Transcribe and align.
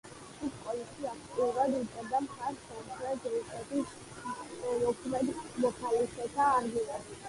კუკ-კოლისი 0.37 1.05
აქტიურად 1.09 1.75
უჭერდა 1.81 2.23
მხარს 2.29 2.65
სამხრეთ 2.71 3.31
რუსეთის 3.37 3.95
მოქმედ 4.27 5.35
მოხალისეთა 5.65 6.55
არმიას. 6.61 7.13